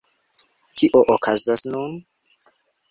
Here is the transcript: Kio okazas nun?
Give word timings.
Kio 0.81 0.99
okazas 1.17 1.61
nun? 1.73 1.91